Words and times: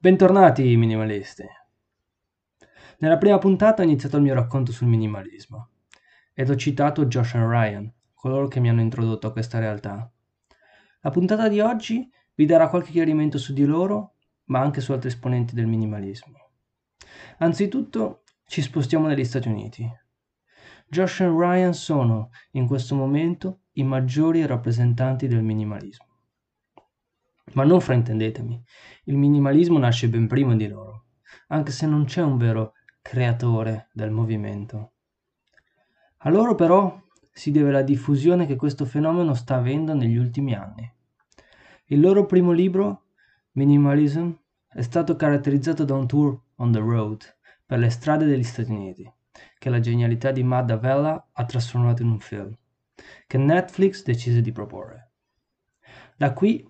Bentornati 0.00 0.76
minimalisti. 0.76 1.44
Nella 2.98 3.18
prima 3.18 3.38
puntata 3.38 3.82
ho 3.82 3.84
iniziato 3.84 4.16
il 4.16 4.22
mio 4.22 4.34
racconto 4.34 4.70
sul 4.70 4.86
minimalismo 4.86 5.70
ed 6.32 6.50
ho 6.50 6.54
citato 6.54 7.06
Josh 7.06 7.34
e 7.34 7.44
Ryan, 7.44 7.92
coloro 8.14 8.46
che 8.46 8.60
mi 8.60 8.68
hanno 8.68 8.80
introdotto 8.80 9.26
a 9.26 9.32
questa 9.32 9.58
realtà. 9.58 10.08
La 11.00 11.10
puntata 11.10 11.48
di 11.48 11.58
oggi 11.58 12.08
vi 12.36 12.46
darà 12.46 12.68
qualche 12.68 12.92
chiarimento 12.92 13.38
su 13.38 13.52
di 13.52 13.64
loro, 13.64 14.14
ma 14.44 14.60
anche 14.60 14.80
su 14.80 14.92
altri 14.92 15.08
esponenti 15.08 15.56
del 15.56 15.66
minimalismo. 15.66 16.50
Anzitutto 17.38 18.22
ci 18.46 18.62
spostiamo 18.62 19.08
negli 19.08 19.24
Stati 19.24 19.48
Uniti. 19.48 19.84
Josh 20.86 21.22
e 21.22 21.26
Ryan 21.26 21.74
sono, 21.74 22.30
in 22.52 22.68
questo 22.68 22.94
momento, 22.94 23.62
i 23.72 23.82
maggiori 23.82 24.46
rappresentanti 24.46 25.26
del 25.26 25.42
minimalismo. 25.42 26.07
Ma 27.52 27.64
non 27.64 27.80
fraintendetemi, 27.80 28.62
il 29.04 29.16
minimalismo 29.16 29.78
nasce 29.78 30.08
ben 30.08 30.26
prima 30.26 30.54
di 30.54 30.68
loro, 30.68 31.06
anche 31.48 31.72
se 31.72 31.86
non 31.86 32.04
c'è 32.04 32.22
un 32.22 32.36
vero 32.36 32.74
creatore 33.00 33.88
del 33.92 34.10
movimento. 34.10 34.92
A 36.18 36.30
loro 36.30 36.54
però 36.54 37.00
si 37.32 37.50
deve 37.50 37.70
la 37.70 37.82
diffusione 37.82 38.46
che 38.46 38.56
questo 38.56 38.84
fenomeno 38.84 39.34
sta 39.34 39.56
avendo 39.56 39.94
negli 39.94 40.16
ultimi 40.16 40.54
anni. 40.54 40.92
Il 41.86 42.00
loro 42.00 42.26
primo 42.26 42.52
libro, 42.52 43.04
Minimalism, 43.52 44.30
è 44.66 44.82
stato 44.82 45.16
caratterizzato 45.16 45.84
da 45.84 45.94
un 45.94 46.06
tour 46.06 46.38
on 46.56 46.72
the 46.72 46.78
road 46.78 47.22
per 47.64 47.78
le 47.78 47.90
strade 47.90 48.26
degli 48.26 48.42
Stati 48.42 48.70
Uniti, 48.70 49.10
che 49.58 49.70
la 49.70 49.80
genialità 49.80 50.30
di 50.30 50.42
Matt 50.42 50.66
Davella 50.66 51.30
ha 51.32 51.44
trasformato 51.44 52.02
in 52.02 52.10
un 52.10 52.20
film, 52.20 52.54
che 53.26 53.38
Netflix 53.38 54.02
decise 54.02 54.40
di 54.40 54.52
proporre. 54.52 55.12
Da 56.16 56.32
qui 56.32 56.68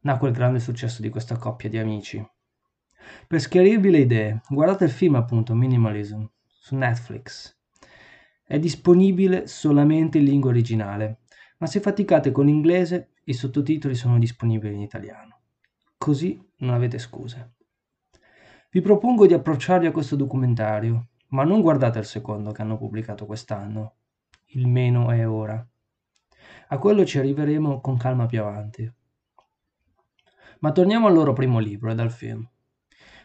nacque 0.00 0.28
il 0.28 0.34
grande 0.34 0.60
successo 0.60 1.02
di 1.02 1.08
questa 1.08 1.36
coppia 1.36 1.68
di 1.68 1.78
amici. 1.78 2.24
Per 3.26 3.40
schiarirvi 3.40 3.90
le 3.90 3.98
idee, 3.98 4.40
guardate 4.48 4.84
il 4.84 4.90
film 4.90 5.14
appunto 5.14 5.54
Minimalism 5.54 6.24
su 6.46 6.76
Netflix. 6.76 7.56
È 8.44 8.58
disponibile 8.58 9.46
solamente 9.46 10.18
in 10.18 10.24
lingua 10.24 10.50
originale, 10.50 11.20
ma 11.58 11.66
se 11.66 11.80
faticate 11.80 12.32
con 12.32 12.46
l'inglese 12.46 13.12
i 13.24 13.32
sottotitoli 13.32 13.94
sono 13.94 14.18
disponibili 14.18 14.74
in 14.74 14.80
italiano. 14.80 15.40
Così 15.96 16.40
non 16.58 16.74
avete 16.74 16.98
scuse. 16.98 17.54
Vi 18.70 18.80
propongo 18.80 19.26
di 19.26 19.34
approcciarvi 19.34 19.86
a 19.86 19.92
questo 19.92 20.16
documentario, 20.16 21.08
ma 21.28 21.44
non 21.44 21.60
guardate 21.60 21.98
il 21.98 22.04
secondo 22.04 22.52
che 22.52 22.62
hanno 22.62 22.78
pubblicato 22.78 23.26
quest'anno. 23.26 23.94
Il 24.46 24.66
meno 24.66 25.10
è 25.10 25.28
ora. 25.28 25.64
A 26.68 26.78
quello 26.78 27.04
ci 27.04 27.18
arriveremo 27.18 27.80
con 27.80 27.96
calma 27.96 28.26
più 28.26 28.40
avanti. 28.40 28.90
Ma 30.60 30.72
torniamo 30.72 31.06
al 31.06 31.14
loro 31.14 31.32
primo 31.32 31.58
libro 31.58 31.90
e 31.90 31.98
al 31.98 32.10
film. 32.10 32.46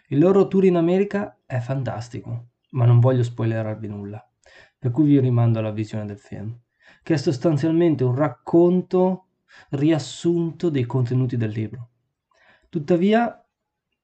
Il 0.08 0.20
loro 0.20 0.48
tour 0.48 0.64
in 0.64 0.78
America 0.78 1.40
è 1.46 1.60
fantastico, 1.60 2.52
ma 2.72 2.86
non 2.86 3.02
voglio 3.02 3.24
spoilerarvi 3.24 3.88
nulla, 3.88 4.26
per 4.80 4.92
cui 4.92 5.06
vi 5.06 5.20
rimando 5.20 5.60
alla 5.60 5.72
visione 5.72 6.06
del 6.06 6.18
film, 6.18 6.58
che 7.04 7.16
è 7.16 7.18
sostanzialmente 7.18 8.06
un 8.06 8.16
racconto 8.16 9.28
riassunto 9.72 10.70
dei 10.70 10.86
contenuti 10.86 11.36
del 11.36 11.52
libro. 11.52 11.90
Tuttavia, 12.70 13.46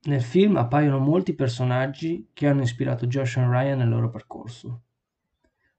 nel 0.03 0.21
film 0.21 0.57
appaiono 0.57 0.99
molti 0.99 1.33
personaggi 1.33 2.31
che 2.33 2.47
hanno 2.47 2.63
ispirato 2.63 3.07
Josh 3.07 3.38
e 3.38 3.47
Ryan 3.47 3.77
nel 3.77 3.89
loro 3.89 4.09
percorso. 4.09 4.81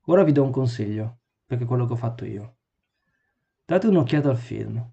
Ora 0.06 0.22
vi 0.22 0.32
do 0.32 0.42
un 0.42 0.52
consiglio, 0.52 1.18
perché 1.44 1.64
è 1.64 1.66
quello 1.66 1.84
che 1.84 1.92
ho 1.92 1.96
fatto 1.96 2.24
io. 2.24 2.56
Date 3.64 3.88
un'occhiata 3.88 4.30
al 4.30 4.38
film 4.38 4.90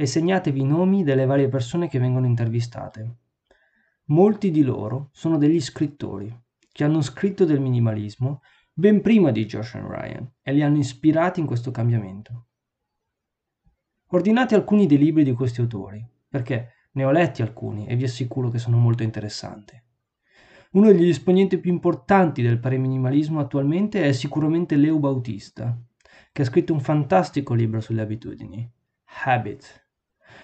e 0.00 0.06
segnatevi 0.06 0.60
i 0.60 0.64
nomi 0.64 1.02
delle 1.02 1.26
varie 1.26 1.48
persone 1.48 1.88
che 1.88 1.98
vengono 1.98 2.26
intervistate. 2.26 3.16
Molti 4.04 4.52
di 4.52 4.62
loro 4.62 5.08
sono 5.10 5.36
degli 5.36 5.60
scrittori 5.60 6.32
che 6.70 6.84
hanno 6.84 7.00
scritto 7.00 7.44
del 7.44 7.58
minimalismo 7.58 8.42
ben 8.72 9.00
prima 9.00 9.32
di 9.32 9.44
Josh 9.44 9.74
Ryan 9.74 10.34
e 10.40 10.52
li 10.52 10.62
hanno 10.62 10.78
ispirati 10.78 11.40
in 11.40 11.46
questo 11.46 11.72
cambiamento. 11.72 12.46
Ordinate 14.10 14.54
alcuni 14.54 14.86
dei 14.86 14.98
libri 14.98 15.24
di 15.24 15.32
questi 15.32 15.60
autori, 15.60 16.08
perché 16.28 16.74
ne 16.92 17.04
ho 17.04 17.10
letti 17.10 17.42
alcuni 17.42 17.88
e 17.88 17.96
vi 17.96 18.04
assicuro 18.04 18.50
che 18.50 18.58
sono 18.58 18.78
molto 18.78 19.02
interessanti. 19.02 19.82
Uno 20.74 20.92
degli 20.92 21.08
esponenti 21.08 21.58
più 21.58 21.72
importanti 21.72 22.40
del 22.40 22.60
pare-minimalismo 22.60 23.40
attualmente 23.40 24.04
è 24.04 24.12
sicuramente 24.12 24.76
Leo 24.76 25.00
Bautista, 25.00 25.76
che 26.30 26.42
ha 26.42 26.44
scritto 26.44 26.72
un 26.72 26.80
fantastico 26.80 27.52
libro 27.52 27.80
sulle 27.80 28.02
abitudini, 28.02 28.70
Habit. 29.24 29.87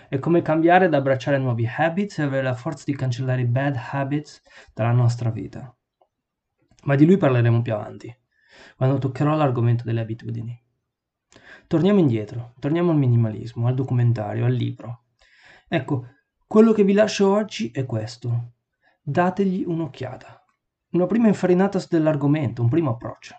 È 0.09 0.19
come 0.19 0.43
cambiare 0.43 0.87
ed 0.87 0.95
abbracciare 0.95 1.39
nuovi 1.39 1.67
habits 1.67 2.19
e 2.19 2.23
avere 2.23 2.43
la 2.43 2.55
forza 2.55 2.85
di 2.87 2.95
cancellare 2.97 3.43
i 3.43 3.47
bad 3.47 3.79
habits 3.93 4.43
dalla 4.73 4.93
nostra 4.93 5.31
vita. 5.31 5.75
Ma 6.85 6.95
di 6.95 7.07
lui 7.07 7.17
parleremo 7.17 7.63
più 7.63 7.75
avanti, 7.75 8.15
quando 8.77 8.99
toccherò 8.99 9.35
l'argomento 9.35 9.85
delle 9.85 10.01
abitudini. 10.01 10.63
Torniamo 11.67 11.99
indietro, 11.99 12.55
torniamo 12.59 12.91
al 12.91 12.99
minimalismo, 12.99 13.67
al 13.67 13.75
documentario, 13.75 14.45
al 14.45 14.53
libro. 14.53 15.05
Ecco, 15.67 16.07
quello 16.47 16.73
che 16.73 16.85
vi 16.85 16.93
lascio 16.93 17.33
oggi 17.33 17.71
è 17.71 17.87
questo. 17.87 18.53
Dategli 19.03 19.65
un'occhiata. 19.67 20.45
Una 20.91 21.07
prima 21.07 21.29
infarinata 21.29 21.83
dell'argomento, 21.89 22.63
un 22.63 22.69
primo 22.69 22.91
approccio. 22.91 23.37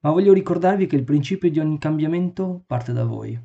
Ma 0.00 0.10
voglio 0.10 0.32
ricordarvi 0.32 0.86
che 0.86 0.96
il 0.96 1.04
principio 1.04 1.50
di 1.50 1.60
ogni 1.60 1.78
cambiamento 1.78 2.64
parte 2.66 2.92
da 2.92 3.04
voi. 3.04 3.38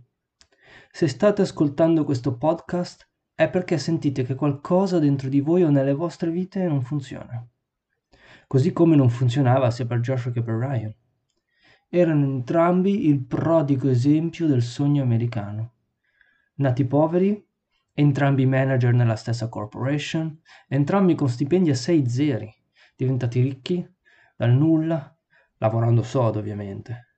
Se 0.94 1.08
state 1.08 1.42
ascoltando 1.42 2.04
questo 2.04 2.36
podcast 2.36 3.10
è 3.34 3.50
perché 3.50 3.78
sentite 3.78 4.24
che 4.24 4.36
qualcosa 4.36 5.00
dentro 5.00 5.30
di 5.30 5.40
voi 5.40 5.64
o 5.64 5.70
nelle 5.70 5.94
vostre 5.94 6.30
vite 6.30 6.68
non 6.68 6.82
funziona. 6.84 7.48
Così 8.46 8.74
come 8.74 8.98
non 8.98 9.10
funzionava 9.10 9.72
sia 9.72 9.86
per 9.86 10.02
Joshua 10.02 10.32
che 10.32 10.44
per 10.44 10.56
Ryan. 10.56 10.94
Erano 11.88 12.26
entrambi 12.26 13.08
il 13.08 13.24
prodigo 13.24 13.88
esempio 13.88 14.48
del 14.48 14.62
sogno 14.62 15.02
americano. 15.02 15.76
Nati 16.56 16.86
poveri, 16.86 17.42
entrambi 17.94 18.46
manager 18.46 18.94
nella 18.94 19.16
stessa 19.16 19.48
corporation, 19.48 20.42
entrambi 20.68 21.16
con 21.16 21.30
stipendi 21.30 21.70
a 21.70 21.76
6 21.76 22.10
zeri, 22.10 22.54
diventati 22.98 23.42
ricchi 23.42 23.90
dal 24.36 24.52
nulla, 24.52 25.18
lavorando 25.58 26.04
sodo 26.04 26.40
ovviamente 26.40 27.11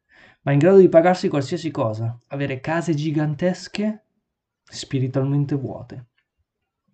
ma 0.44 0.52
in 0.52 0.60
grado 0.60 0.78
di 0.78 0.90
pagarsi 0.90 1.30
qualsiasi 1.30 1.72
cosa, 1.72 2.18
avere 2.28 2.60
case 2.60 2.94
gigantesche, 2.94 4.06
spiritualmente 4.64 5.56
vuote, 5.56 6.08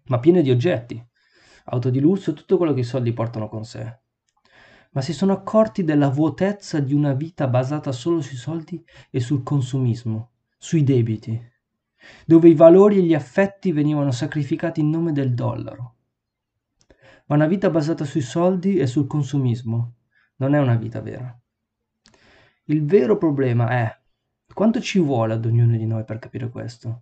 ma 0.05 0.19
piene 0.19 0.41
di 0.41 0.51
oggetti, 0.51 1.03
auto 1.65 1.89
di 1.89 1.99
lusso 1.99 2.31
e 2.31 2.33
tutto 2.33 2.57
quello 2.57 2.73
che 2.73 2.81
i 2.81 2.85
soldi 2.85 3.13
portano 3.13 3.47
con 3.47 3.65
sé. 3.65 3.99
Ma 4.91 5.01
si 5.01 5.13
sono 5.13 5.33
accorti 5.33 5.83
della 5.83 6.09
vuotezza 6.09 6.79
di 6.79 6.93
una 6.93 7.13
vita 7.13 7.47
basata 7.47 7.91
solo 7.91 8.21
sui 8.21 8.37
soldi 8.37 8.83
e 9.11 9.19
sul 9.19 9.43
consumismo, 9.43 10.31
sui 10.57 10.83
debiti, 10.83 11.39
dove 12.25 12.49
i 12.49 12.55
valori 12.55 12.97
e 12.97 13.03
gli 13.03 13.13
affetti 13.13 13.71
venivano 13.71 14.11
sacrificati 14.11 14.79
in 14.79 14.89
nome 14.89 15.11
del 15.11 15.33
dollaro. 15.33 15.95
Ma 17.27 17.35
una 17.35 17.47
vita 17.47 17.69
basata 17.69 18.05
sui 18.05 18.21
soldi 18.21 18.77
e 18.77 18.87
sul 18.87 19.05
consumismo 19.05 19.95
non 20.37 20.55
è 20.55 20.59
una 20.59 20.75
vita 20.75 21.01
vera. 21.01 21.38
Il 22.69 22.85
vero 22.85 23.17
problema 23.17 23.67
è 23.69 23.99
quanto 24.53 24.79
ci 24.79 24.99
vuole 24.99 25.33
ad 25.33 25.43
ognuno 25.43 25.75
di 25.75 25.87
noi 25.87 26.03
per 26.03 26.19
capire 26.19 26.51
questo? 26.51 27.01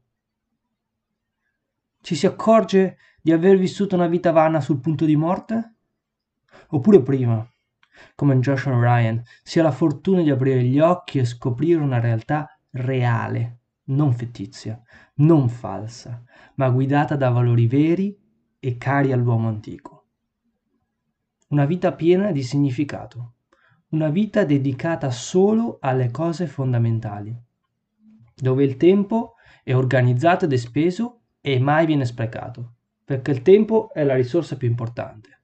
Ci 2.00 2.16
si 2.16 2.26
accorge 2.26 2.98
di 3.22 3.34
aver 3.34 3.58
vissuto 3.58 3.96
una 3.96 4.08
vita 4.08 4.32
vana 4.32 4.62
sul 4.62 4.80
punto 4.80 5.04
di 5.04 5.18
morte? 5.18 5.76
Oppure 6.70 7.02
prima, 7.02 7.46
come 8.16 8.40
Joshua 8.40 8.80
Ryan, 8.80 9.22
si 9.44 9.60
ha 9.60 9.64
la 9.64 9.72
fortuna 9.72 10.22
di 10.22 10.30
aprire 10.30 10.64
gli 10.64 10.80
occhi 10.80 11.20
e 11.20 11.26
scoprire 11.26 11.82
una 11.82 12.00
realtà 12.00 12.48
reale, 12.70 13.60
non 13.88 14.14
fittizia, 14.14 14.82
non 15.16 15.50
falsa, 15.50 16.24
ma 16.56 16.70
guidata 16.70 17.18
da 17.18 17.28
valori 17.28 17.68
veri 17.68 18.18
e 18.58 18.78
cari 18.78 19.12
all'uomo 19.12 19.50
antico. 19.50 20.06
Una 21.50 21.66
vita 21.66 21.92
piena 21.92 22.32
di 22.32 22.42
significato 22.42 23.34
una 23.90 24.10
vita 24.10 24.44
dedicata 24.44 25.12
solo 25.12 25.78
alle 25.80 26.12
cose 26.12 26.48
fondamentali, 26.48 27.36
dove 28.36 28.64
il 28.64 28.76
tempo 28.76 29.36
è 29.64 29.74
organizzato 29.74 30.46
ed 30.46 30.54
è 30.54 30.58
speso 30.58 31.22
e 31.40 31.60
mai 31.60 31.86
viene 31.86 32.06
sprecato, 32.06 32.74
perché 33.06 33.32
il 33.32 33.42
tempo 33.42 33.94
è 33.94 34.04
la 34.04 34.16
risorsa 34.16 34.58
più 34.58 34.68
importante. 34.68 35.42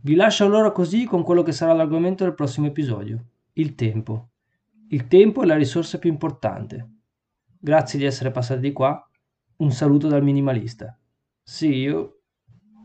Vi 0.00 0.14
lascio 0.16 0.44
allora 0.44 0.72
così 0.72 1.04
con 1.04 1.22
quello 1.22 1.42
che 1.42 1.52
sarà 1.52 1.72
l'argomento 1.72 2.24
del 2.24 2.34
prossimo 2.34 2.66
episodio, 2.66 3.24
il 3.52 3.76
tempo. 3.76 4.30
Il 4.88 5.06
tempo 5.06 5.42
è 5.42 5.46
la 5.46 5.56
risorsa 5.56 5.98
più 5.98 6.10
importante. 6.10 6.90
Grazie 7.58 7.98
di 7.98 8.04
essere 8.04 8.32
passati 8.32 8.60
di 8.60 8.72
qua. 8.72 9.08
Un 9.56 9.70
saluto 9.70 10.08
dal 10.08 10.24
minimalista. 10.24 10.98
See 11.42 11.82
you. 11.82 12.21